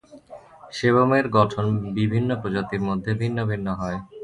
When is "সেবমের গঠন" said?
0.77-1.65